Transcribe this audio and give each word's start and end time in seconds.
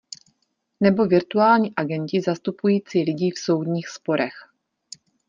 Nebo 0.79 1.05
virtuální 1.05 1.73
agenti 1.75 2.21
zastupující 2.21 3.03
lidi 3.03 3.31
v 3.31 3.39
soudních 3.39 3.87
sporech. 3.89 4.33